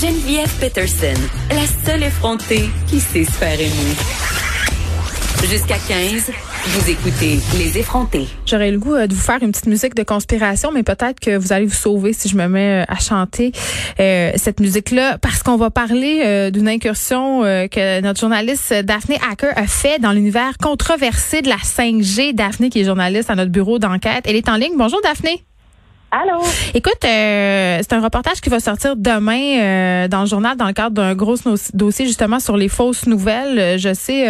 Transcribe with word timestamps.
Geneviève 0.00 0.52
Peterson, 0.60 1.18
la 1.48 1.64
seule 1.86 2.02
effrontée 2.02 2.68
qui 2.86 3.00
sait 3.00 3.24
se 3.24 3.30
faire. 3.30 3.58
Jusqu'à 5.48 5.78
15, 5.88 6.32
vous 6.66 6.90
écoutez 6.90 7.38
Les 7.56 7.78
effrontés. 7.78 8.26
J'aurais 8.44 8.70
le 8.70 8.78
goût 8.78 8.94
euh, 8.94 9.06
de 9.06 9.14
vous 9.14 9.20
faire 9.20 9.38
une 9.40 9.52
petite 9.52 9.68
musique 9.68 9.94
de 9.94 10.02
conspiration, 10.02 10.70
mais 10.70 10.82
peut-être 10.82 11.18
que 11.18 11.38
vous 11.38 11.54
allez 11.54 11.64
vous 11.64 11.72
sauver 11.72 12.12
si 12.12 12.28
je 12.28 12.36
me 12.36 12.46
mets 12.46 12.82
euh, 12.82 12.84
à 12.88 12.98
chanter 12.98 13.52
euh, 13.98 14.32
cette 14.36 14.60
musique-là, 14.60 15.16
parce 15.16 15.42
qu'on 15.42 15.56
va 15.56 15.70
parler 15.70 16.50
d'une 16.50 16.68
incursion 16.68 17.40
que 17.42 18.00
notre 18.02 18.20
journaliste 18.20 18.74
Daphné 18.74 19.18
Hacker 19.30 19.54
a 19.56 19.66
fait 19.66 19.98
dans 19.98 20.12
l'univers 20.12 20.58
controversé 20.60 21.40
de 21.40 21.48
la 21.48 21.56
5G. 21.56 22.34
Daphné, 22.34 22.68
qui 22.68 22.80
est 22.80 22.84
journaliste 22.84 23.30
à 23.30 23.34
notre 23.34 23.50
bureau 23.50 23.78
d'enquête, 23.78 24.24
elle 24.26 24.36
est 24.36 24.50
en 24.50 24.56
ligne. 24.56 24.74
Bonjour 24.76 25.00
Daphné. 25.02 25.42
Allô? 26.12 26.40
Écoute, 26.72 27.04
euh, 27.04 27.78
c'est 27.80 27.92
un 27.92 28.00
reportage 28.00 28.40
qui 28.40 28.48
va 28.48 28.60
sortir 28.60 28.94
demain 28.94 29.58
euh, 29.58 30.08
dans 30.08 30.20
le 30.20 30.26
journal 30.26 30.56
dans 30.56 30.68
le 30.68 30.72
cadre 30.72 30.94
d'un 30.94 31.16
gros 31.16 31.34
dossier 31.74 32.06
justement 32.06 32.38
sur 32.38 32.56
les 32.56 32.68
fausses 32.68 33.06
nouvelles. 33.06 33.58
Euh, 33.58 33.76
je 33.76 33.92
sais, 33.92 34.24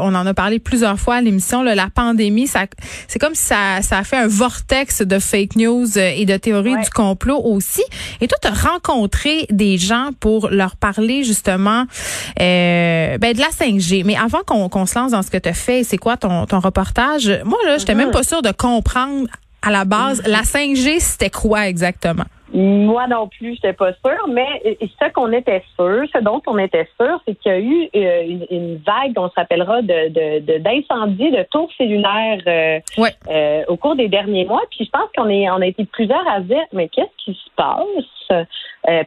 on 0.00 0.14
en 0.14 0.26
a 0.26 0.34
parlé 0.34 0.58
plusieurs 0.58 0.98
fois 0.98 1.16
à 1.16 1.20
l'émission. 1.22 1.62
La 1.62 1.88
pandémie, 1.88 2.46
ça, 2.46 2.66
c'est 3.08 3.18
comme 3.18 3.34
si 3.34 3.42
ça, 3.42 3.80
ça 3.80 3.98
a 3.98 4.04
fait 4.04 4.18
un 4.18 4.28
vortex 4.28 5.00
de 5.00 5.18
fake 5.18 5.56
news 5.56 5.98
et 5.98 6.26
de 6.26 6.36
théories 6.36 6.76
du 6.76 6.90
complot 6.90 7.40
aussi. 7.42 7.84
Et 8.20 8.28
toi, 8.28 8.36
tu 8.42 8.48
as 8.48 8.70
rencontré 8.70 9.46
des 9.50 9.78
gens 9.78 10.10
pour 10.20 10.50
leur 10.50 10.76
parler 10.76 11.24
justement 11.24 11.84
ben, 12.38 13.18
de 13.18 13.40
la 13.40 13.48
5G. 13.48 14.04
Mais 14.04 14.16
avant 14.16 14.40
qu'on 14.46 14.86
se 14.86 14.98
lance 14.98 15.12
dans 15.12 15.22
ce 15.22 15.30
que 15.30 15.38
tu 15.38 15.48
as 15.48 15.54
fait, 15.54 15.84
c'est 15.84 15.98
quoi 15.98 16.18
ton, 16.18 16.44
ton 16.44 16.60
reportage? 16.60 17.28
Moi, 17.44 17.58
là, 17.64 17.78
j'étais 17.78 17.94
même 17.94 18.10
mm-hmm. 18.10 18.12
pas 18.12 18.22
sûre 18.22 18.42
de 18.42 18.52
comprendre 18.52 19.26
à 19.68 19.70
la 19.70 19.84
base, 19.84 20.22
la 20.26 20.40
5G, 20.40 20.98
c'était 20.98 21.28
quoi 21.28 21.68
exactement? 21.68 22.24
Moi 22.54 23.06
non 23.08 23.28
plus, 23.28 23.56
j'étais 23.56 23.74
pas 23.74 23.92
sûre, 23.92 24.26
mais 24.28 24.46
ce 24.80 25.12
qu'on 25.12 25.30
était 25.32 25.62
sûr, 25.78 26.04
ce 26.14 26.22
dont 26.22 26.40
on 26.46 26.56
était 26.56 26.88
sûr, 26.98 27.20
c'est 27.26 27.34
qu'il 27.34 27.52
y 27.52 27.54
a 27.54 27.58
eu 27.58 27.90
euh, 27.94 28.38
une, 28.50 28.76
vague, 28.78 29.12
on 29.18 29.28
s'appellera, 29.28 29.82
de 29.82 30.58
d'incendies, 30.58 31.30
de, 31.30 31.42
tours 31.50 31.70
cellulaires 31.76 32.40
euh, 32.46 32.80
euh, 33.28 33.64
au 33.68 33.76
cours 33.76 33.96
des 33.96 34.08
derniers 34.08 34.46
mois. 34.46 34.62
Puis 34.70 34.86
je 34.86 34.90
pense 34.90 35.10
qu'on 35.14 35.28
est 35.28 35.50
on 35.50 35.60
a 35.60 35.66
été 35.66 35.84
plusieurs 35.84 36.26
à 36.26 36.40
dire, 36.40 36.64
mais 36.72 36.88
qu'est-ce 36.88 37.24
qui 37.24 37.34
se 37.34 37.50
passe? 37.54 38.46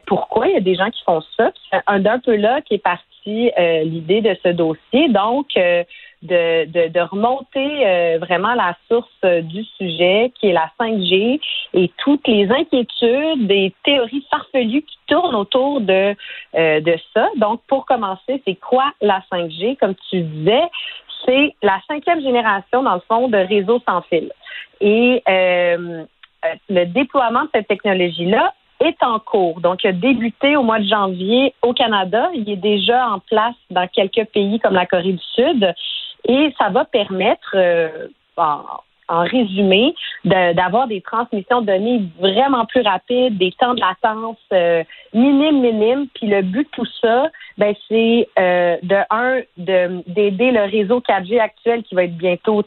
Pourquoi 0.06 0.46
il 0.46 0.54
y 0.54 0.56
a 0.56 0.60
des 0.60 0.76
gens 0.76 0.90
qui 0.90 1.02
font 1.02 1.22
ça? 1.36 1.50
Un 1.88 1.98
d'un 1.98 2.20
peu 2.20 2.36
là 2.36 2.60
qui 2.60 2.74
est 2.74 2.78
parti 2.78 3.11
l'idée 3.26 4.20
de 4.20 4.36
ce 4.42 4.48
dossier. 4.48 5.08
Donc 5.08 5.48
de, 6.22 6.66
de, 6.66 6.88
de 6.88 7.00
remonter 7.00 7.86
euh, 7.86 8.18
vraiment 8.20 8.54
la 8.54 8.76
source 8.88 9.08
euh, 9.24 9.42
du 9.42 9.64
sujet, 9.76 10.32
qui 10.38 10.48
est 10.48 10.52
la 10.52 10.70
5G, 10.80 11.40
et 11.74 11.90
toutes 11.98 12.26
les 12.28 12.48
inquiétudes, 12.50 13.46
des 13.46 13.74
théories 13.84 14.24
farfelues 14.30 14.82
qui 14.82 14.98
tournent 15.08 15.34
autour 15.34 15.80
de, 15.80 16.14
euh, 16.54 16.80
de 16.80 16.96
ça. 17.12 17.28
Donc, 17.36 17.60
pour 17.66 17.86
commencer, 17.86 18.40
c'est 18.46 18.54
quoi 18.54 18.92
la 19.00 19.22
5G? 19.32 19.76
Comme 19.78 19.94
tu 20.10 20.20
disais, 20.20 20.62
c'est 21.26 21.54
la 21.62 21.80
cinquième 21.88 22.20
génération, 22.20 22.82
dans 22.82 22.94
le 22.94 23.02
fond, 23.08 23.28
de 23.28 23.38
réseaux 23.38 23.80
sans 23.88 24.02
fil. 24.02 24.30
Et 24.80 25.22
le 25.26 26.84
déploiement 26.86 27.44
de 27.44 27.48
cette 27.54 27.68
technologie-là 27.68 28.52
est 28.82 29.02
en 29.02 29.18
cours. 29.18 29.60
Donc, 29.60 29.84
il 29.84 29.88
a 29.88 29.92
débuté 29.92 30.56
au 30.56 30.62
mois 30.62 30.78
de 30.78 30.86
janvier 30.86 31.54
au 31.62 31.72
Canada. 31.72 32.30
Il 32.34 32.48
est 32.50 32.56
déjà 32.56 33.08
en 33.08 33.18
place 33.18 33.54
dans 33.70 33.86
quelques 33.88 34.26
pays 34.32 34.58
comme 34.60 34.74
la 34.74 34.86
Corée 34.86 35.12
du 35.12 35.24
Sud. 35.34 35.74
Et 36.28 36.54
ça 36.58 36.68
va 36.70 36.84
permettre, 36.84 37.54
euh, 37.54 38.08
en, 38.36 38.62
résumé, 39.08 39.94
d'avoir 40.24 40.86
des 40.86 41.02
transmissions 41.02 41.60
de 41.60 41.66
données 41.66 42.02
vraiment 42.18 42.64
plus 42.64 42.80
rapides, 42.80 43.36
des 43.36 43.52
temps 43.52 43.74
de 43.74 43.80
latence 43.80 44.38
euh, 44.54 44.82
minimes, 45.12 45.60
minimes. 45.60 46.06
Puis 46.14 46.28
le 46.28 46.40
but 46.40 46.64
de 46.64 46.70
tout 46.70 46.86
ça, 47.02 47.28
ben, 47.58 47.74
c'est 47.88 48.28
euh, 48.38 48.78
de 48.82 48.96
un, 49.10 49.40
d'aider 49.58 50.50
le 50.50 50.62
réseau 50.62 51.00
4G 51.00 51.38
actuel 51.40 51.82
qui 51.82 51.94
va 51.94 52.04
être 52.04 52.16
bientôt 52.16 52.64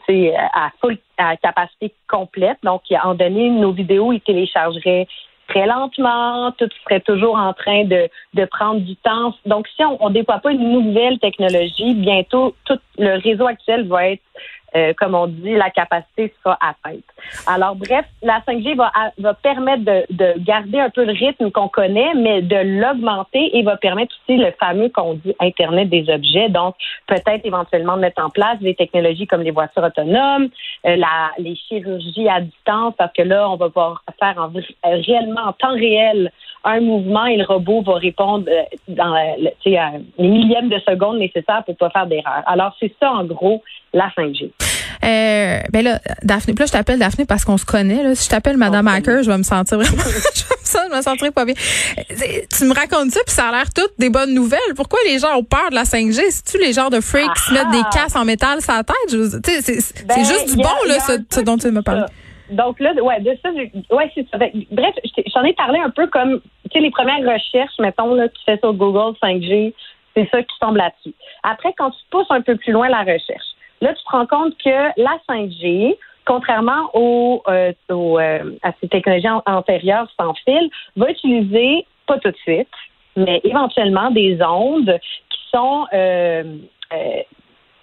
à 0.54 0.70
full 0.80 0.98
à 1.18 1.36
capacité 1.36 1.92
complète. 2.08 2.58
Donc, 2.62 2.82
en 3.02 3.14
donné, 3.14 3.50
nos 3.50 3.72
vidéos, 3.72 4.12
ils 4.12 4.20
téléchargeraient 4.20 5.08
très 5.48 5.66
lentement, 5.66 6.52
tout 6.52 6.68
serait 6.84 7.00
toujours 7.00 7.36
en 7.36 7.52
train 7.52 7.84
de, 7.84 8.08
de 8.34 8.44
prendre 8.46 8.80
du 8.80 8.96
temps. 8.96 9.34
Donc, 9.46 9.66
si 9.68 9.84
on 9.84 10.08
ne 10.08 10.14
déploie 10.14 10.38
pas 10.38 10.52
une 10.52 10.72
nouvelle 10.72 11.18
technologie, 11.18 11.94
bientôt 11.94 12.54
tout 12.64 12.78
le 12.98 13.20
réseau 13.20 13.46
actuel 13.46 13.86
va 13.86 14.10
être 14.10 14.22
euh, 14.76 14.92
comme 14.98 15.14
on 15.14 15.26
dit, 15.26 15.54
la 15.54 15.70
capacité 15.70 16.32
sera 16.42 16.58
atteinte. 16.60 17.04
Alors, 17.46 17.74
bref, 17.76 18.04
la 18.22 18.40
5G 18.40 18.76
va, 18.76 18.92
va 19.18 19.34
permettre 19.34 19.84
de, 19.84 20.04
de 20.10 20.34
garder 20.38 20.80
un 20.80 20.90
peu 20.90 21.04
le 21.04 21.12
rythme 21.12 21.50
qu'on 21.50 21.68
connaît, 21.68 22.12
mais 22.14 22.42
de 22.42 22.56
l'augmenter 22.80 23.56
et 23.56 23.62
va 23.62 23.76
permettre 23.76 24.14
aussi 24.22 24.36
le 24.36 24.52
fameux 24.60 24.90
qu'on 24.90 25.14
dit 25.14 25.34
Internet 25.40 25.88
des 25.88 26.10
objets. 26.10 26.48
Donc, 26.50 26.74
peut-être 27.06 27.44
éventuellement 27.44 27.96
mettre 27.96 28.22
en 28.22 28.30
place 28.30 28.58
des 28.60 28.74
technologies 28.74 29.26
comme 29.26 29.42
les 29.42 29.50
voitures 29.50 29.82
autonomes, 29.82 30.48
euh, 30.86 30.96
la, 30.96 31.30
les 31.38 31.56
chirurgies 31.56 32.28
à 32.28 32.40
distance, 32.40 32.94
parce 32.98 33.12
que 33.12 33.22
là, 33.22 33.48
on 33.48 33.56
va 33.56 33.68
pouvoir 33.68 34.02
faire 34.20 34.36
en, 34.38 34.54
euh, 34.54 34.60
réellement 34.82 35.42
en 35.42 35.52
temps 35.52 35.74
réel 35.74 36.30
un 36.66 36.80
mouvement 36.80 37.24
et 37.26 37.36
le 37.36 37.44
robot 37.44 37.82
va 37.82 37.94
répondre 37.94 38.46
dans 38.88 39.14
les 39.64 40.28
millièmes 40.28 40.68
de 40.68 40.78
seconde 40.80 41.18
nécessaires 41.18 41.62
pour 41.64 41.76
pas 41.76 41.90
faire 41.90 42.06
d'erreur. 42.06 42.42
Alors, 42.46 42.76
c'est 42.80 42.92
ça, 43.00 43.12
en 43.12 43.24
gros, 43.24 43.62
la 43.92 44.08
5G. 44.16 44.50
Euh, 45.04 45.60
ben 45.72 45.84
là, 45.84 46.00
Daphné, 46.22 46.54
là, 46.58 46.66
je 46.66 46.72
t'appelle 46.72 46.98
Daphné 46.98 47.24
parce 47.24 47.44
qu'on 47.44 47.56
se 47.56 47.64
connaît. 47.64 48.02
Là. 48.02 48.14
Si 48.14 48.24
je 48.24 48.30
t'appelle 48.30 48.56
Madame 48.56 48.88
Hacker, 48.88 49.22
je 49.22 49.30
vais 49.30 49.38
me 49.38 49.44
sentir 49.44 49.78
vraiment. 49.78 50.02
je 50.02 50.96
me 50.96 51.02
sentirais 51.02 51.30
pas 51.30 51.44
bien. 51.44 51.54
Tu 51.54 52.64
me 52.64 52.74
racontes 52.74 53.10
ça, 53.10 53.20
puis 53.24 53.34
ça 53.34 53.48
a 53.48 53.52
l'air 53.52 53.72
toutes 53.72 53.92
des 53.98 54.10
bonnes 54.10 54.34
nouvelles. 54.34 54.58
Pourquoi 54.74 54.98
les 55.06 55.18
gens 55.18 55.36
ont 55.36 55.44
peur 55.44 55.70
de 55.70 55.76
la 55.76 55.84
5G? 55.84 56.20
C'est-tu 56.30 56.58
les 56.58 56.72
genres 56.72 56.90
de 56.90 57.00
freaks 57.00 57.32
qui 57.34 57.42
se 57.44 57.54
mettent 57.54 57.70
des 57.70 57.82
ah! 57.84 57.90
casses 57.92 58.16
en 58.16 58.24
métal 58.24 58.60
sur 58.60 58.72
la 58.72 58.82
tête? 58.82 58.96
C'est 59.62 60.06
ben, 60.06 60.18
juste 60.18 60.50
du 60.50 60.56
bon, 60.56 60.68
là, 60.88 60.98
ce, 60.98 61.40
dont 61.40 61.56
tu 61.56 61.70
me 61.70 61.82
parles. 61.82 62.06
Donc 62.50 62.78
là, 62.78 62.92
ouais, 63.02 63.20
de 63.20 63.36
ça, 63.42 63.50
ouais, 63.50 64.10
c'est 64.14 64.26
ça. 64.30 64.38
Bref, 64.38 64.94
j'en 65.34 65.42
ai 65.42 65.52
parlé 65.54 65.80
un 65.80 65.90
peu 65.90 66.06
comme, 66.06 66.40
les 66.80 66.90
premières 66.90 67.20
recherches, 67.20 67.78
mettons, 67.78 68.14
là, 68.14 68.28
tu 68.28 68.42
fais 68.44 68.58
sur 68.58 68.72
Google 68.72 69.16
5G, 69.22 69.74
c'est 70.14 70.28
ça 70.30 70.42
qui 70.42 70.58
tombe 70.60 70.76
là-dessus. 70.76 71.14
Après, 71.42 71.72
quand 71.76 71.90
tu 71.90 71.98
pousses 72.10 72.30
un 72.30 72.40
peu 72.40 72.56
plus 72.56 72.72
loin 72.72 72.88
la 72.88 73.00
recherche, 73.00 73.56
Là, 73.80 73.92
tu 73.92 74.04
te 74.04 74.10
rends 74.10 74.26
compte 74.26 74.56
que 74.58 75.00
la 75.00 75.18
5G, 75.28 75.96
contrairement 76.24 76.90
aux, 76.94 77.42
euh, 77.48 77.72
euh, 77.90 78.56
à 78.62 78.72
ces 78.80 78.88
technologies 78.88 79.28
antérieures 79.46 80.08
sans 80.18 80.34
fil, 80.44 80.70
va 80.96 81.10
utiliser, 81.10 81.86
pas 82.06 82.18
tout 82.18 82.30
de 82.30 82.36
suite, 82.36 82.68
mais 83.16 83.40
éventuellement 83.44 84.10
des 84.10 84.38
ondes 84.42 84.98
qui 85.28 85.38
sont 85.54 85.86
euh, 85.92 86.42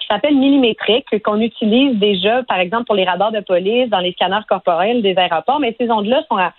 s'appelle 0.08 0.36
millimétrique, 0.36 1.06
qu'on 1.24 1.40
utilise 1.40 1.98
déjà, 1.98 2.44
par 2.44 2.60
exemple, 2.60 2.86
pour 2.86 2.96
les 2.96 3.06
radars 3.06 3.32
de 3.32 3.40
police, 3.40 3.90
dans 3.90 4.00
les 4.00 4.12
scanners 4.14 4.46
corporels 4.48 5.02
des 5.02 5.16
aéroports, 5.18 5.60
mais 5.60 5.76
ces 5.80 5.90
ondes-là 5.90 6.24
sont 6.30 6.38
à, 6.38 6.54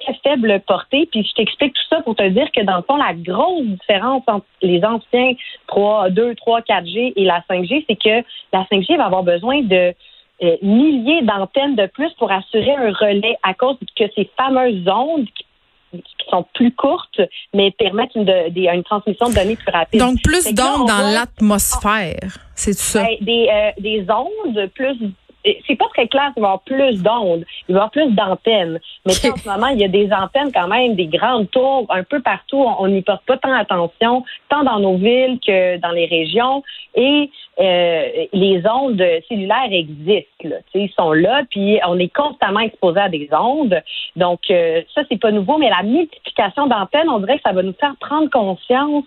très 0.00 0.14
faible 0.22 0.60
portée. 0.66 1.08
Puis 1.10 1.24
je 1.24 1.34
t'explique 1.34 1.74
tout 1.74 1.88
ça 1.90 2.02
pour 2.02 2.16
te 2.16 2.26
dire 2.28 2.50
que, 2.52 2.62
dans 2.62 2.76
le 2.76 2.82
fond, 2.82 2.96
la 2.96 3.14
grosse 3.14 3.64
différence 3.64 4.22
entre 4.26 4.46
les 4.62 4.84
anciens 4.84 5.32
3, 5.66 6.10
2, 6.10 6.34
3, 6.34 6.60
4G 6.60 7.12
et 7.16 7.24
la 7.24 7.42
5G, 7.50 7.84
c'est 7.88 7.96
que 7.96 8.24
la 8.52 8.64
5G 8.70 8.96
va 8.96 9.06
avoir 9.06 9.22
besoin 9.22 9.62
de 9.62 9.94
euh, 10.40 10.56
milliers 10.62 11.22
d'antennes 11.22 11.74
de 11.74 11.86
plus 11.86 12.12
pour 12.14 12.30
assurer 12.30 12.74
un 12.76 12.92
relais 12.92 13.36
à 13.42 13.54
cause 13.54 13.76
que 13.96 14.04
ces 14.14 14.30
fameuses 14.36 14.86
ondes 14.86 15.26
qui 15.26 15.44
qui 15.92 16.30
sont 16.30 16.44
plus 16.54 16.72
courtes, 16.74 17.20
mais 17.54 17.70
permettent 17.72 18.14
une, 18.14 18.28
une 18.28 18.84
transmission 18.84 19.28
de 19.28 19.34
données 19.34 19.56
plus 19.56 19.70
rapide. 19.72 20.00
Donc, 20.00 20.22
plus 20.22 20.52
d'ondes 20.52 20.86
dans 20.86 21.12
l'atmosphère, 21.14 22.38
c'est 22.54 22.74
ça? 22.74 23.02
Ben, 23.02 23.16
des, 23.20 23.48
euh, 23.50 23.70
des 23.78 24.06
ondes 24.10 24.70
plus 24.74 24.96
c'est 25.44 25.76
pas 25.76 25.86
très 25.94 26.08
clair 26.08 26.32
il 26.36 26.40
va 26.40 26.48
y 26.48 26.50
avoir 26.50 26.60
plus 26.62 27.02
d'ondes, 27.02 27.44
il 27.68 27.74
va 27.74 27.80
y 27.80 27.82
avoir 27.82 27.90
plus 27.90 28.10
d'antennes. 28.12 28.80
Mais 29.06 29.12
en 29.12 29.36
ce 29.36 29.48
moment, 29.48 29.68
il 29.68 29.78
y 29.78 29.84
a 29.84 29.88
des 29.88 30.10
antennes 30.12 30.52
quand 30.52 30.68
même, 30.68 30.94
des 30.94 31.06
grandes 31.06 31.50
tours 31.50 31.86
un 31.90 32.02
peu 32.02 32.20
partout. 32.20 32.64
On 32.78 32.88
n'y 32.88 33.02
porte 33.02 33.24
pas 33.24 33.36
tant 33.38 33.52
attention, 33.52 34.24
tant 34.48 34.64
dans 34.64 34.80
nos 34.80 34.96
villes 34.96 35.38
que 35.44 35.78
dans 35.78 35.90
les 35.90 36.06
régions. 36.06 36.62
Et 36.94 37.30
euh, 37.60 38.26
les 38.32 38.62
ondes 38.66 39.02
cellulaires 39.28 39.70
existent. 39.70 40.44
Là, 40.44 40.56
ils 40.74 40.90
sont 40.96 41.12
là, 41.12 41.42
puis 41.50 41.78
on 41.86 41.98
est 41.98 42.12
constamment 42.12 42.60
exposé 42.60 43.00
à 43.00 43.08
des 43.08 43.28
ondes. 43.32 43.80
Donc, 44.16 44.40
euh, 44.50 44.82
ça, 44.94 45.02
c'est 45.08 45.20
pas 45.20 45.30
nouveau, 45.30 45.58
mais 45.58 45.70
la 45.70 45.82
multiplication 45.82 46.66
d'antennes, 46.66 47.08
on 47.08 47.20
dirait 47.20 47.36
que 47.36 47.42
ça 47.44 47.52
va 47.52 47.62
nous 47.62 47.74
faire 47.78 47.94
prendre 48.00 48.28
conscience 48.30 49.04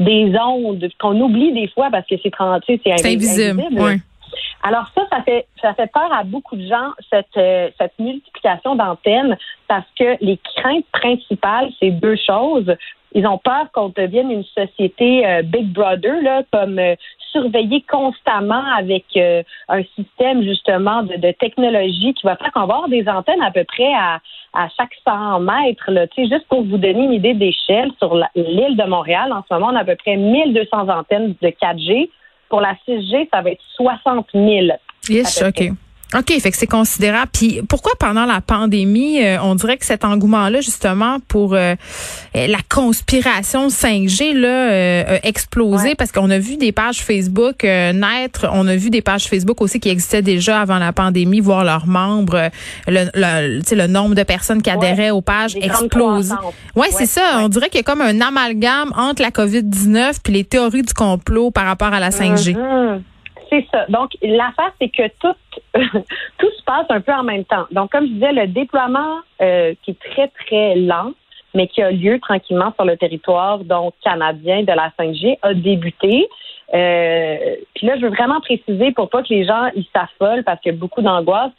des 0.00 0.32
ondes 0.38 0.88
qu'on 0.98 1.20
oublie 1.20 1.52
des 1.52 1.68
fois 1.68 1.88
parce 1.90 2.06
que 2.06 2.16
c'est 2.22 2.32
c'est 2.34 2.92
invisible. 2.92 3.60
invisible. 3.60 4.02
Alors 4.64 4.90
ça, 4.94 5.03
ça 5.14 5.22
fait 5.22 5.46
ça 5.60 5.74
fait 5.74 5.90
peur 5.92 6.12
à 6.12 6.24
beaucoup 6.24 6.56
de 6.56 6.66
gens 6.66 6.90
cette 7.10 7.36
euh, 7.36 7.70
cette 7.78 7.98
multiplication 7.98 8.74
d'antennes 8.74 9.36
parce 9.68 9.86
que 9.98 10.16
les 10.20 10.38
craintes 10.56 10.86
principales, 10.92 11.70
c'est 11.80 11.90
deux 11.90 12.16
choses. 12.16 12.74
Ils 13.16 13.26
ont 13.28 13.38
peur 13.38 13.70
qu'on 13.72 13.90
devienne 13.90 14.30
une 14.30 14.44
société 14.44 15.24
euh, 15.24 15.42
Big 15.42 15.72
Brother, 15.72 16.20
là, 16.22 16.42
comme 16.52 16.80
euh, 16.80 16.96
surveillé 17.30 17.84
constamment 17.88 18.62
avec 18.76 19.04
un 19.16 19.82
système 19.96 20.42
justement 20.42 21.02
de, 21.02 21.32
technologie 21.32 22.14
qui 22.14 22.24
va 22.24 22.36
faire 22.36 22.52
qu'on 22.52 22.66
va 22.66 22.74
avoir 22.74 22.88
des 22.88 23.08
antennes 23.08 23.42
à 23.42 23.50
peu 23.50 23.64
près 23.64 23.92
à, 23.92 24.20
à 24.52 24.68
chaque 24.76 24.94
100 25.04 25.40
mètres. 25.40 25.90
Là. 25.90 26.06
Juste 26.16 26.46
pour 26.48 26.62
vous 26.62 26.78
donner 26.78 27.04
une 27.04 27.12
idée 27.12 27.34
d'échelle, 27.34 27.90
sur 27.98 28.14
l'île 28.36 28.76
de 28.76 28.84
Montréal, 28.84 29.32
en 29.32 29.42
ce 29.48 29.54
moment, 29.54 29.72
on 29.72 29.76
a 29.76 29.80
à 29.80 29.84
peu 29.84 29.96
près 29.96 30.16
1200 30.16 30.88
antennes 30.88 31.34
de 31.42 31.48
4G. 31.48 32.08
Pour 32.48 32.60
la 32.60 32.74
6G, 32.86 33.28
ça 33.32 33.42
va 33.42 33.50
être 33.50 33.64
60 33.74 34.28
000. 34.32 34.68
Yes, 35.08 35.42
OK. 35.42 35.72
OK, 36.16 36.32
fait 36.40 36.50
que 36.50 36.56
c'est 36.56 36.68
considérable. 36.68 37.30
Puis 37.32 37.60
pourquoi 37.68 37.92
pendant 37.98 38.24
la 38.24 38.40
pandémie, 38.40 39.20
euh, 39.24 39.38
on 39.42 39.56
dirait 39.56 39.76
que 39.76 39.84
cet 39.84 40.04
engouement-là, 40.04 40.60
justement, 40.60 41.18
pour 41.26 41.54
euh, 41.54 41.74
la 42.34 42.58
conspiration 42.68 43.66
5G 43.68 44.32
là, 44.32 44.48
euh, 44.48 45.16
a 45.16 45.26
explosé? 45.26 45.96
Parce 45.96 46.12
qu'on 46.12 46.30
a 46.30 46.38
vu 46.38 46.56
des 46.56 46.70
pages 46.70 46.98
Facebook 46.98 47.64
naître, 47.64 48.48
on 48.52 48.68
a 48.68 48.76
vu 48.76 48.90
des 48.90 49.02
pages 49.02 49.24
Facebook 49.24 49.60
aussi 49.60 49.80
qui 49.80 49.88
existaient 49.88 50.22
déjà 50.22 50.60
avant 50.60 50.78
la 50.78 50.92
pandémie, 50.92 51.40
voir 51.40 51.64
leurs 51.64 51.86
membres, 51.86 52.50
le, 52.86 53.10
le, 53.14 53.74
le 53.74 53.86
nombre 53.88 54.14
de 54.14 54.22
personnes 54.22 54.62
qui 54.62 54.70
adhéraient 54.70 55.10
aux 55.10 55.22
pages 55.22 55.56
exploser. 55.56 56.34
Ouais, 56.76 56.88
c'est 56.90 57.06
ça. 57.06 57.38
On 57.40 57.48
dirait 57.48 57.68
qu'il 57.70 57.78
y 57.78 57.80
a 57.80 57.84
comme 57.84 58.02
un 58.02 58.20
amalgame 58.20 58.92
entre 58.96 59.22
la 59.22 59.30
COVID-19 59.30 60.18
puis 60.22 60.32
les 60.32 60.44
théories 60.44 60.82
du 60.82 60.94
complot 60.94 61.50
par 61.50 61.66
rapport 61.66 61.92
à 61.92 61.98
la 61.98 62.10
5G. 62.10 62.56
C'est 63.50 63.66
ça. 63.70 63.86
Donc, 63.88 64.12
l'affaire, 64.22 64.72
c'est 64.80 64.88
que 64.88 65.08
tout, 65.20 65.34
tout 66.38 66.50
se 66.50 66.64
passe 66.64 66.86
un 66.88 67.00
peu 67.00 67.12
en 67.12 67.22
même 67.22 67.44
temps. 67.44 67.66
Donc, 67.70 67.92
comme 67.92 68.06
je 68.06 68.12
disais, 68.12 68.32
le 68.32 68.46
déploiement 68.46 69.20
euh, 69.40 69.74
qui 69.82 69.92
est 69.92 70.12
très, 70.12 70.28
très 70.28 70.76
lent, 70.76 71.12
mais 71.54 71.68
qui 71.68 71.82
a 71.82 71.90
lieu 71.90 72.18
tranquillement 72.20 72.72
sur 72.74 72.84
le 72.84 72.96
territoire 72.96 73.58
donc 73.60 73.94
canadien 74.02 74.62
de 74.62 74.72
la 74.72 74.90
5G 74.98 75.38
a 75.42 75.54
débuté. 75.54 76.28
Euh, 76.74 77.56
puis 77.74 77.86
là, 77.86 77.96
je 77.96 78.02
veux 78.02 78.08
vraiment 78.08 78.40
préciser 78.40 78.92
pour 78.92 79.08
pas 79.08 79.22
que 79.22 79.28
les 79.32 79.44
gens 79.44 79.68
ils 79.76 79.86
s'affolent 79.94 80.44
parce 80.44 80.60
qu'il 80.60 80.72
y 80.72 80.74
a 80.74 80.78
beaucoup 80.78 81.02
d'angoisse 81.02 81.52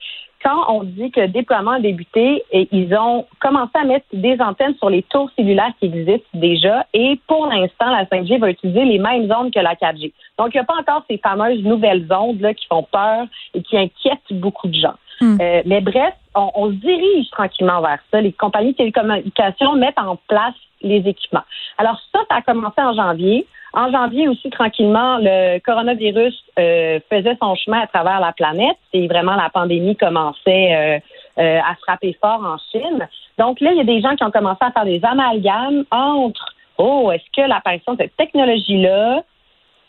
quand 0.46 0.66
on 0.68 0.84
dit 0.84 1.10
que 1.10 1.22
le 1.22 1.28
déploiement 1.28 1.72
a 1.72 1.80
débuté, 1.80 2.44
et 2.52 2.68
ils 2.72 2.96
ont 2.96 3.26
commencé 3.40 3.72
à 3.74 3.84
mettre 3.84 4.06
des 4.14 4.40
antennes 4.40 4.76
sur 4.76 4.92
les 4.92 5.02
tours 5.02 5.32
cellulaires 5.36 5.72
qui 5.80 5.88
existent 5.88 6.28
déjà 6.36 6.86
et 6.94 7.20
pour 7.28 7.48
l'instant, 7.48 7.90
la 7.90 8.06
5G 8.06 8.38
va 8.38 8.52
utiliser 8.52 8.86
les 8.86 9.00
mêmes 9.00 9.32
ondes 9.36 9.52
que 9.52 9.60
la 9.60 9.74
4G. 9.74 10.14
Donc, 10.38 10.54
il 10.54 10.58
n'y 10.58 10.62
a 10.62 10.64
pas 10.64 10.78
encore 10.80 11.04
ces 11.10 11.18
fameuses 11.18 11.64
nouvelles 11.64 12.06
ondes 12.12 12.40
là, 12.42 12.54
qui 12.54 12.68
font 12.68 12.84
peur 12.84 13.26
et 13.56 13.64
qui 13.64 13.76
inquiètent 13.76 14.20
beaucoup 14.34 14.68
de 14.68 14.76
gens. 14.76 14.94
Hmm. 15.20 15.38
Euh, 15.42 15.64
mais 15.66 15.82
bref, 15.82 16.14
on, 16.36 16.52
on, 16.54 16.68
se 16.68 16.76
dirige 16.76 17.28
tranquillement 17.32 17.82
vers 17.82 18.00
ça. 18.12 18.22
Les 18.22 18.34
compagnies 18.34 18.74
de 18.74 18.78
télécommunications 18.78 19.76
mettent 19.76 19.98
en 19.98 20.18
place 20.28 20.54
les 20.82 20.98
équipements. 21.08 21.44
Alors 21.80 22.00
ça, 22.12 22.20
ça 22.30 22.36
a 22.36 22.42
commencé 22.44 22.80
en 22.82 22.94
janvier. 22.94 23.48
En 23.76 23.92
janvier 23.92 24.30
aussi, 24.30 24.50
tranquillement, 24.50 25.18
le 25.18 25.60
coronavirus 25.60 26.34
euh, 26.58 27.00
faisait 27.10 27.36
son 27.42 27.56
chemin 27.56 27.82
à 27.82 27.88
travers 27.88 28.22
la 28.22 28.32
planète 28.32 28.78
et 28.94 29.06
vraiment 29.08 29.36
la 29.36 29.50
pandémie 29.50 29.98
commençait 29.98 30.74
euh, 30.74 31.00
euh, 31.40 31.60
à 31.60 31.76
frapper 31.82 32.18
fort 32.22 32.42
en 32.42 32.56
Chine. 32.72 33.06
Donc 33.38 33.60
là, 33.60 33.74
il 33.74 33.78
y 33.78 33.82
a 33.82 33.84
des 33.84 34.00
gens 34.00 34.16
qui 34.16 34.24
ont 34.24 34.32
commencé 34.32 34.60
à 34.62 34.72
faire 34.72 34.86
des 34.86 35.04
amalgames 35.04 35.84
entre, 35.92 36.56
oh, 36.78 37.12
est-ce 37.12 37.26
que 37.36 37.46
l'apparition 37.46 37.96
de 37.96 37.98
cette 38.04 38.16
technologie-là, 38.16 39.24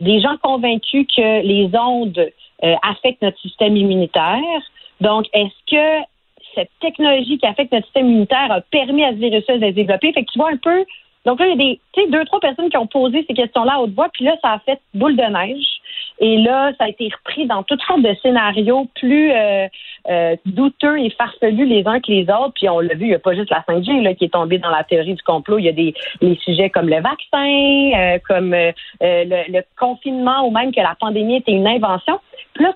des 0.00 0.20
gens 0.20 0.36
convaincus 0.42 1.06
que 1.16 1.42
les 1.42 1.70
ondes 1.78 2.28
affectent 2.82 3.22
notre 3.22 3.38
système 3.38 3.76
immunitaire, 3.76 4.40
donc 5.00 5.26
est-ce 5.32 5.70
que 5.70 6.04
cette 6.56 6.70
technologie 6.80 7.38
qui 7.38 7.46
affecte 7.46 7.72
notre 7.72 7.84
système 7.84 8.08
immunitaire 8.08 8.50
a 8.50 8.60
permis 8.62 9.04
à 9.04 9.10
ce 9.10 9.16
virus 9.16 9.46
de 9.46 9.54
se 9.54 9.70
développer? 9.72 10.12
Fait 10.12 10.24
que 10.24 10.32
tu 10.32 10.38
vois 10.38 10.50
un 10.50 10.56
peu 10.56 10.84
donc 11.26 11.40
là, 11.40 11.46
il 11.48 11.50
y 11.50 11.52
a 11.52 12.04
des, 12.04 12.10
deux, 12.10 12.24
trois 12.24 12.38
personnes 12.38 12.70
qui 12.70 12.76
ont 12.76 12.86
posé 12.86 13.24
ces 13.28 13.34
questions-là 13.34 13.74
à 13.74 13.78
haute 13.80 13.94
voix, 13.94 14.08
puis 14.12 14.24
là, 14.24 14.36
ça 14.40 14.52
a 14.52 14.58
fait 14.60 14.80
boule 14.94 15.16
de 15.16 15.22
neige. 15.24 15.75
Et 16.18 16.38
là, 16.38 16.72
ça 16.78 16.84
a 16.84 16.88
été 16.88 17.10
repris 17.12 17.46
dans 17.46 17.62
toutes 17.62 17.82
sortes 17.82 18.02
de 18.02 18.14
scénarios 18.22 18.88
plus 18.98 19.32
euh, 19.32 19.66
euh, 20.08 20.36
douteux 20.46 20.98
et 20.98 21.10
farfelus 21.10 21.66
les 21.66 21.86
uns 21.86 22.00
que 22.00 22.10
les 22.10 22.22
autres. 22.22 22.52
Puis 22.54 22.68
on 22.70 22.80
l'a 22.80 22.94
vu, 22.94 23.04
il 23.04 23.08
n'y 23.08 23.14
a 23.14 23.18
pas 23.18 23.34
juste 23.34 23.50
la 23.50 23.62
5G 23.68 24.02
là, 24.02 24.14
qui 24.14 24.24
est 24.24 24.32
tombée 24.32 24.58
dans 24.58 24.70
la 24.70 24.82
théorie 24.84 25.14
du 25.14 25.22
complot. 25.22 25.58
Il 25.58 25.66
y 25.66 25.68
a 25.68 25.72
des 25.72 25.94
les 26.22 26.36
sujets 26.36 26.70
comme 26.70 26.88
le 26.88 27.02
vaccin, 27.02 28.14
euh, 28.14 28.18
comme 28.26 28.52
le, 28.52 28.72
le, 29.00 29.60
confinement 29.78 30.46
ou 30.46 30.50
même 30.50 30.72
que 30.72 30.80
la 30.80 30.96
pandémie 30.98 31.36
était 31.36 31.52
une 31.52 31.66
invention 31.66 32.18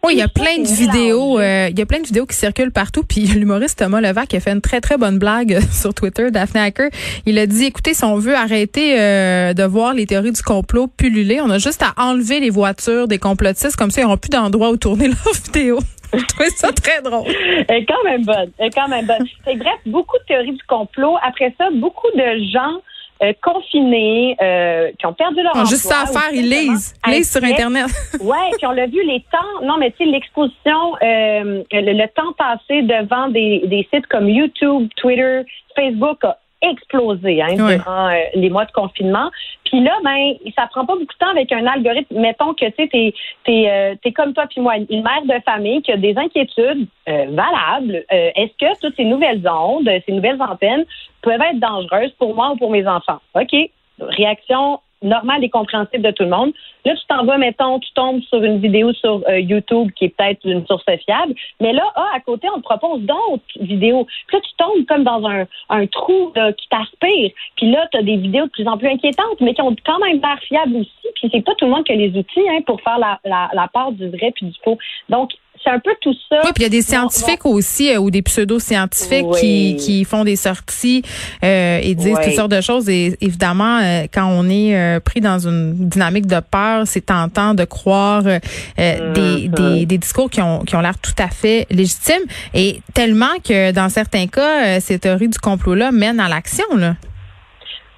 oui, 0.05 0.13
il 0.13 0.19
y 0.19 0.23
a 0.23 0.29
plein 0.29 0.59
de 0.59 0.69
vidéos, 0.69 1.41
il 1.41 1.79
y 1.79 1.81
a 1.81 1.87
plein 1.87 2.01
de 2.01 2.07
vidéos 2.07 2.27
qui 2.27 2.37
circulent 2.37 2.71
partout. 2.71 3.03
Puis 3.03 3.21
l'humoriste 3.35 3.79
Thomas 3.79 4.03
Levac 4.03 4.35
a 4.35 4.41
fait 4.41 4.51
une 4.51 4.61
très 4.61 4.83
très 4.83 4.99
bonne 4.99 5.19
blague 5.19 5.59
sur 5.73 5.95
Twitter, 5.95 6.31
Daphne 6.31 6.59
Hacker. 6.59 6.91
Il 7.25 7.39
a 7.39 7.47
dit, 7.47 7.65
écoutez, 7.65 7.95
si 7.95 8.05
on 8.05 8.17
veut 8.17 8.35
arrêter 8.35 8.97
de 8.97 9.65
voir 9.65 9.95
les 9.95 10.05
théories 10.05 10.33
du 10.33 10.43
complot 10.43 10.87
pulluler, 10.87 11.41
on 11.41 11.49
a 11.49 11.57
juste 11.57 11.83
à 11.83 11.95
enlever 11.97 12.41
les 12.41 12.51
voitures 12.51 13.00
des 13.07 13.19
complotistes, 13.19 13.77
comme 13.77 13.91
ça 13.91 14.01
ils 14.01 14.05
n'auront 14.05 14.17
plus 14.17 14.31
d'endroit 14.31 14.71
où 14.71 14.77
tourner 14.77 15.09
leurs 15.09 15.35
vidéos. 15.45 15.81
Je 16.13 16.25
trouvais 16.25 16.51
ça 16.51 16.73
très 16.73 17.03
drôle. 17.03 17.29
Elle 17.69 17.83
est 17.83 17.87
quand 17.87 18.03
même 18.05 18.25
bonne. 18.25 18.51
Elle 18.59 18.67
est 18.67 18.71
quand 18.71 18.89
même 18.89 19.07
bonne. 19.07 19.27
bref, 19.45 19.79
beaucoup 19.87 20.19
de 20.19 20.25
théories 20.25 20.53
du 20.53 20.63
complot. 20.67 21.17
Après 21.23 21.55
ça, 21.57 21.69
beaucoup 21.73 22.11
de 22.17 22.51
gens 22.53 22.81
euh, 23.23 23.35
confinés, 23.43 24.35
euh, 24.41 24.91
qui 24.99 25.05
ont 25.05 25.13
perdu 25.13 25.43
leur 25.43 25.51
emploi. 25.51 25.67
Juste 25.67 25.83
ça 25.83 26.05
à 26.05 26.07
faire, 26.07 26.33
ils 26.33 26.49
lisent. 26.49 26.95
Ils 27.07 27.13
lisent 27.13 27.31
sur 27.31 27.45
Internet. 27.45 27.87
ouais, 28.21 28.51
puis 28.57 28.67
on 28.67 28.73
l'a 28.73 28.87
vu, 28.87 29.05
les 29.05 29.23
temps, 29.31 29.63
non, 29.63 29.77
mais 29.79 29.91
tu 29.91 29.99
sais, 29.99 30.11
l'exposition, 30.11 30.95
euh, 31.03 31.63
le, 31.71 32.07
temps 32.07 32.33
passé 32.39 32.81
devant 32.81 33.29
des, 33.29 33.63
des 33.67 33.87
sites 33.93 34.07
comme 34.07 34.27
YouTube, 34.27 34.89
Twitter, 34.97 35.43
Facebook 35.77 36.25
a 36.25 36.39
explosé 36.63 37.43
hein, 37.43 37.55
durant 37.55 38.09
euh, 38.09 38.15
les 38.35 38.51
mois 38.51 38.65
de 38.65 38.73
confinement. 38.73 39.31
Puis 39.65 39.83
là, 39.83 39.93
ben, 40.05 40.35
ça 40.57 40.67
prend 40.67 40.85
pas 40.85 40.95
beaucoup 40.95 41.13
de 41.13 41.19
temps 41.19 41.31
avec 41.31 41.53
un 41.53 41.67
algorithme. 41.67 42.19
Mettons 42.19 42.55
que 42.55 42.67
tu 42.67 42.75
sais, 42.77 42.89
t'es 42.89 43.71
euh, 43.71 43.95
es, 44.03 44.13
comme 44.13 44.33
toi 44.33 44.47
puis 44.49 44.61
moi, 44.61 44.77
une 44.77 45.03
mère 45.03 45.23
de 45.25 45.43
famille 45.45 45.83
qui 45.83 45.93
a 45.93 45.97
des 45.97 46.17
inquiétudes 46.17 46.87
euh, 47.09 47.27
valables. 47.31 48.05
Est-ce 48.11 48.53
que 48.59 48.81
toutes 48.81 48.97
ces 48.97 49.05
nouvelles 49.05 49.47
ondes, 49.49 49.89
ces 50.07 50.13
nouvelles 50.13 50.41
antennes 50.43 50.85
peuvent 51.23 51.41
être 51.41 51.59
dangereuses 51.59 52.13
pour 52.19 52.35
moi 52.35 52.51
ou 52.53 52.57
pour 52.57 52.71
mes 52.71 52.87
enfants? 52.87 53.21
OK. 53.35 53.55
Réaction 54.01 54.81
normal 55.03 55.45
et 55.45 55.49
compréhensible 55.49 56.03
de 56.03 56.11
tout 56.11 56.25
le 56.25 56.31
monde. 56.31 56.53
Là, 56.85 56.95
tu 56.95 57.07
t'en 57.09 57.25
vas, 57.25 57.39
mettons, 57.39 57.79
tu 57.79 57.93
tombes 57.93 58.23
sur 58.23 58.43
une 58.43 58.59
vidéo 58.59 58.93
sur 58.93 59.23
euh, 59.29 59.39
YouTube 59.39 59.91
qui 59.97 60.07
est 60.07 60.17
peut-être 60.17 60.41
une 60.45 60.67
source 60.67 60.85
fiable, 61.05 61.35
mais 61.61 61.73
là, 61.73 61.85
ah, 61.95 62.09
à 62.15 62.21
côté, 62.21 62.49
on 62.55 62.59
te 62.59 62.65
propose 62.65 63.01
d'autres 63.03 63.45
vidéos. 63.61 64.07
Puis 64.27 64.37
là, 64.37 64.43
tu 64.43 64.51
tombes 64.57 64.87
comme 64.87 65.05
dans 65.05 65.27
un, 65.27 65.87
trou 65.87 66.33
qui 66.57 66.69
t'aspire. 66.69 67.31
Puis 67.57 67.71
là, 67.71 67.87
tu 67.91 67.99
as 67.99 68.03
des 68.03 68.17
vidéos 68.17 68.45
de 68.45 68.51
plus 68.51 68.67
en 68.67 68.77
plus 68.77 68.89
inquiétantes, 68.89 69.41
mais 69.41 69.55
qui 69.55 69.63
ont 69.63 69.75
quand 69.85 69.99
même 69.99 70.21
l'air 70.21 70.39
fiables 70.41 70.77
aussi. 70.77 71.09
Puis 71.15 71.31
c'est 71.33 71.45
pas 71.45 71.55
tout 71.55 71.65
le 71.65 71.71
monde 71.71 71.85
qui 71.85 71.93
a 71.93 71.97
les 71.97 72.17
outils 72.17 72.49
hein, 72.49 72.61
pour 72.67 72.81
faire 72.83 72.99
la, 72.99 73.19
la, 73.25 73.51
la 73.53 73.69
part 73.69 73.93
du 73.93 74.09
vrai 74.09 74.33
puis 74.35 74.47
du 74.47 74.59
faux. 74.63 74.79
Donc, 75.09 75.33
c'est 75.63 75.71
un 75.71 75.79
peu 75.79 75.91
tout 76.01 76.15
ça. 76.29 76.41
Oui, 76.45 76.51
puis 76.55 76.63
il 76.63 76.63
y 76.63 76.67
a 76.67 76.71
des 76.71 76.83
scientifiques 76.83 77.45
aussi 77.45 77.93
euh, 77.93 77.99
ou 77.99 78.11
des 78.11 78.23
pseudo-scientifiques 78.23 79.31
qui, 79.39 79.77
qui 79.77 80.05
font 80.05 80.25
des 80.25 80.37
sorties 80.37 81.03
euh, 81.45 81.81
et 81.83 81.95
disent 81.95 82.17
toutes 82.23 82.35
sortes 82.35 82.51
de 82.51 82.61
choses. 82.61 82.89
Et 82.89 83.17
évidemment, 83.21 83.79
euh, 83.83 84.07
quand 84.13 84.27
on 84.27 84.49
est 84.49 84.77
euh, 84.77 85.01
pris 85.01 85.21
dans 85.21 85.47
une 85.47 85.75
dynamique 85.75 86.27
de 86.27 86.41
peur, 86.41 86.85
c'est 86.87 87.07
tentant 87.07 87.55
de 87.55 87.65
croire 87.65 88.23
des, 88.23 88.41
mm-hmm. 88.79 89.51
des, 89.51 89.87
des, 89.87 89.99
discours 89.99 90.31
qui 90.31 90.41
ont, 90.41 90.61
qui 90.61 90.77
ont 90.77 90.81
l'air 90.81 90.99
tout 90.99 91.13
à 91.19 91.29
fait 91.29 91.67
légitimes. 91.71 92.25
Et 92.55 92.81
tellement 92.95 93.39
que 93.47 93.73
dans 93.73 93.89
certains 93.89 94.27
cas, 94.27 94.81
ces 94.81 94.99
théories 94.99 95.29
du 95.29 95.39
complot-là 95.39 95.93
mènent 95.93 96.21
à 96.21 96.29
l'action. 96.29 96.65
Là. 96.77 96.95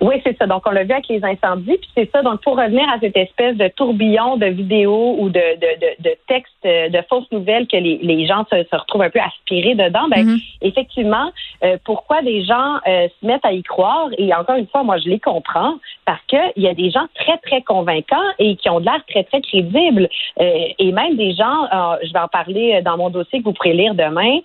Oui, 0.03 0.17
c'est 0.25 0.37
ça. 0.37 0.47
Donc, 0.49 0.65
on 0.67 0.71
l'a 0.71 0.83
vu 0.83 0.91
avec 0.91 1.07
les 1.07 1.25
incendies. 1.25 1.79
Puis 1.79 1.91
c'est 1.97 2.11
ça. 2.11 2.23
Donc, 2.23 2.43
pour 2.43 2.57
revenir 2.57 2.89
à 2.91 2.99
cette 2.99 3.17
espèce 3.17 3.57
de 3.57 3.69
tourbillon 3.69 4.37
de 4.37 4.47
vidéos 4.47 5.15
ou 5.17 5.29
de, 5.29 5.39
de, 5.39 5.81
de, 5.81 6.11
de 6.11 6.17
textes, 6.27 6.53
de 6.65 7.03
fausses 7.09 7.31
nouvelles 7.31 7.69
que 7.69 7.77
les, 7.77 7.99
les 8.03 8.27
gens 8.27 8.45
se, 8.51 8.65
se, 8.65 8.77
retrouvent 8.77 9.03
un 9.03 9.11
peu 9.11 9.21
aspirés 9.21 9.77
dedans, 9.77 10.09
ben, 10.09 10.27
mm-hmm. 10.27 10.41
effectivement, 10.63 11.31
euh, 11.63 11.77
pourquoi 11.85 12.21
des 12.23 12.45
gens 12.45 12.79
euh, 12.89 13.07
se 13.09 13.27
mettent 13.27 13.45
à 13.45 13.53
y 13.53 13.63
croire? 13.63 14.09
Et 14.19 14.35
encore 14.35 14.57
une 14.57 14.67
fois, 14.67 14.83
moi, 14.83 14.99
je 14.99 15.09
les 15.09 15.21
comprends 15.21 15.77
parce 16.05 16.21
qu'il 16.27 16.63
y 16.63 16.69
a 16.69 16.75
des 16.75 16.91
gens 16.91 17.07
très, 17.15 17.39
très 17.39 17.63
convaincants 17.63 18.17
et 18.41 18.57
qui 18.57 18.69
ont 18.71 18.81
de 18.81 18.87
l'air 18.87 19.05
très, 19.09 19.23
très 19.23 19.41
crédibles. 19.41 20.09
Euh, 20.41 20.65
et 20.81 20.91
même 20.91 21.17
des 21.17 21.33
gens, 21.33 21.69
je 22.03 22.13
vais 22.13 22.19
en 22.19 22.29
parler 22.29 22.83
dans 22.83 22.97
mon 22.97 23.09
dossier 23.09 23.39
que 23.39 23.45
vous 23.45 23.53
pourrez 23.53 23.73
lire 23.73 23.95
demain, 23.95 24.41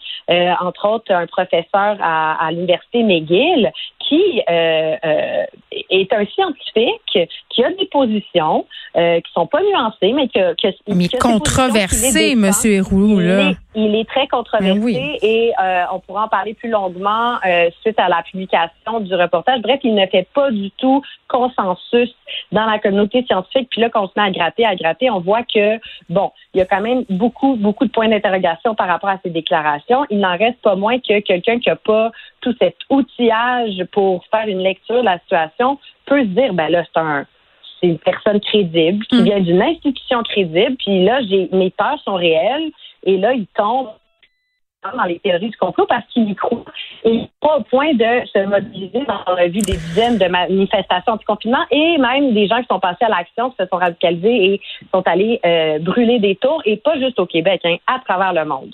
entre 0.61 0.87
autres, 0.87 1.11
un 1.11 1.25
professeur 1.25 1.97
à, 1.99 2.45
à 2.45 2.51
l'Université 2.51 3.01
McGill 3.01 3.71
qui 4.07 4.41
euh, 4.49 4.95
euh, 5.03 5.43
est 5.89 6.13
un 6.13 6.25
scientifique 6.25 7.29
qui 7.49 7.63
a 7.63 7.71
des 7.71 7.87
positions 7.91 8.65
euh, 8.95 9.19
qui 9.19 9.31
sont 9.33 9.47
pas 9.47 9.61
nuancées, 9.61 10.13
mais 10.13 10.27
que, 10.27 10.53
que 10.55 10.73
mais 10.93 11.09
controversé, 11.19 12.35
Monsieur 12.35 12.71
Héroux 12.71 13.19
là. 13.19 13.51
il 13.75 13.95
est 13.95 14.07
très 14.07 14.27
controversé 14.27 14.79
ben 14.79 15.17
et 15.21 15.51
euh, 15.61 15.83
on 15.91 15.99
pourra 15.99 16.25
en 16.25 16.27
parler 16.27 16.53
plus 16.53 16.69
longuement 16.69 17.37
suite 17.81 17.99
à 17.99 18.07
la 18.07 18.23
publication 18.23 18.99
du 19.01 19.13
reportage. 19.13 19.61
Bref, 19.61 19.79
il 19.83 19.95
ne 19.95 20.05
fait 20.07 20.27
pas 20.33 20.51
du 20.51 20.71
tout 20.71 21.01
consensus 21.27 22.15
dans 22.51 22.65
la 22.65 22.79
communauté 22.79 23.25
scientifique. 23.25 23.69
Puis 23.71 23.81
là, 23.81 23.89
qu'on 23.89 24.07
se 24.07 24.13
met 24.15 24.23
à 24.23 24.31
gratter, 24.31 24.65
à 24.65 24.75
gratter, 24.75 25.09
on 25.09 25.19
voit 25.19 25.43
que, 25.43 25.79
bon, 26.09 26.31
il 26.53 26.59
y 26.59 26.61
a 26.61 26.65
quand 26.65 26.81
même 26.81 27.03
beaucoup, 27.09 27.55
beaucoup 27.55 27.85
de 27.85 27.91
points 27.91 28.07
d'interrogation 28.07 28.75
par 28.75 28.87
rapport 28.87 29.09
à 29.09 29.19
ces 29.23 29.29
déclarations. 29.29 30.05
Il 30.09 30.19
n'en 30.19 30.37
reste 30.37 30.61
pas 30.61 30.75
moins 30.75 30.99
que 30.99 31.19
quelqu'un 31.19 31.59
qui 31.59 31.69
n'a 31.69 31.75
pas 31.75 32.11
tout 32.41 32.55
cet 32.59 32.75
outillage 32.89 33.83
pour 33.91 34.25
faire 34.31 34.47
une 34.47 34.59
lecture 34.59 34.99
de 34.99 35.05
la 35.05 35.19
situation 35.19 35.77
peut 36.05 36.21
se 36.21 36.27
dire, 36.27 36.53
ben 36.53 36.69
là, 36.69 36.83
c'est 36.85 36.99
un 36.99 37.25
c'est 37.79 37.87
une 37.87 37.99
personne 37.99 38.39
crédible 38.39 39.05
qui 39.05 39.21
mm. 39.21 39.23
vient 39.23 39.39
d'une 39.39 39.61
institution 39.61 40.23
crédible. 40.23 40.75
Puis 40.77 41.03
là, 41.03 41.21
j'ai 41.21 41.49
mes 41.51 41.69
peurs 41.69 41.99
sont 42.03 42.15
réelles. 42.15 42.71
Et 43.03 43.17
là, 43.17 43.33
il 43.33 43.45
tombe 43.47 43.89
dans 44.95 45.03
les 45.03 45.19
théories 45.19 45.49
du 45.49 45.57
complot 45.57 45.85
parce 45.87 46.05
qu'il 46.07 46.29
y 46.29 46.35
croit. 46.35 46.63
Et 47.03 47.11
il 47.11 47.29
pas 47.41 47.57
au 47.57 47.63
point 47.63 47.93
de 47.93 48.25
se 48.27 48.45
mobiliser. 48.45 49.03
On 49.27 49.33
a 49.33 49.47
vu 49.47 49.59
des 49.59 49.77
dizaines 49.77 50.17
de 50.17 50.25
manifestations 50.25 51.13
anti-confinement 51.13 51.65
et 51.71 51.97
même 51.97 52.33
des 52.33 52.47
gens 52.47 52.61
qui 52.61 52.67
sont 52.67 52.79
passés 52.79 53.05
à 53.05 53.09
l'action, 53.09 53.49
qui 53.51 53.57
se 53.59 53.67
sont 53.67 53.77
radicalisés 53.77 54.53
et 54.53 54.61
sont 54.93 55.03
allés 55.05 55.39
euh, 55.45 55.79
brûler 55.79 56.19
des 56.19 56.35
tours, 56.35 56.61
et 56.65 56.77
pas 56.77 56.97
juste 56.99 57.19
au 57.19 57.25
Québec, 57.25 57.61
hein, 57.65 57.77
à 57.87 57.99
travers 57.99 58.33
le 58.33 58.45
monde. 58.45 58.73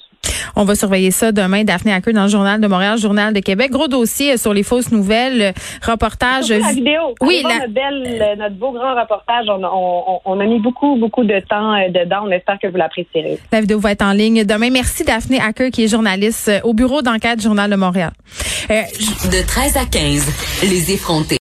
On 0.56 0.66
va 0.66 0.76
surveiller 0.76 1.12
ça 1.12 1.32
demain. 1.32 1.64
Daphné 1.64 1.94
Hacker 1.94 2.14
dans 2.14 2.24
le 2.24 2.30
Journal 2.30 2.62
de 2.62 2.68
Montréal, 2.68 2.98
Journal 2.98 3.34
de 3.34 3.40
Québec. 3.40 3.72
Gros 3.72 3.88
dossier 3.88 4.38
sur 4.38 4.54
les 4.54 4.64
fausses 4.64 4.92
nouvelles. 4.92 5.54
Reportage. 5.82 6.50
la 6.50 6.72
vidéo. 6.72 7.16
Oui, 7.22 7.44
la... 7.44 7.60
notre, 7.60 7.74
belle, 7.74 8.38
notre 8.38 8.56
beau 8.56 8.72
grand 8.72 9.00
reportage. 9.00 9.48
On, 9.50 10.40
a 10.40 10.46
mis 10.46 10.60
beaucoup, 10.60 10.96
beaucoup 10.98 11.24
de 11.24 11.40
temps 11.40 11.74
euh, 11.74 11.90
dedans. 11.90 12.24
On 12.26 12.32
espère 12.32 12.60
que 12.60 12.68
vous 12.68 12.78
l'apprécierez. 12.78 13.40
La 13.52 13.62
vidéo 13.62 13.80
va 13.80 13.92
être 13.92 14.04
en 14.04 14.14
ligne 14.14 14.44
demain. 14.44 14.70
Merci 14.70 15.04
Daphné 15.04 15.40
Hacker 15.40 15.72
qui 15.72 15.84
est 15.86 15.88
journaliste 15.88 16.50
euh, 16.50 16.60
au 16.64 16.74
bureau 16.74 17.02
d'enquête 17.02 17.42
Journal 17.42 17.70
de 17.70 17.76
Montréal. 17.76 18.12
Euh, 18.70 18.82
de 19.32 19.46
13 19.46 19.78
à 19.78 19.86
15, 19.86 20.64
les 20.64 20.92
effrontés. 20.94 21.24